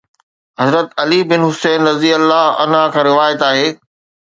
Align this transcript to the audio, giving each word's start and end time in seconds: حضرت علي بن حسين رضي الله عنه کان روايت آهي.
حضرت 0.61 0.87
علي 1.01 1.19
بن 1.29 1.41
حسين 1.49 1.81
رضي 1.91 2.11
الله 2.19 2.45
عنه 2.61 2.81
کان 2.93 3.03
روايت 3.11 3.41
آهي. 3.51 3.67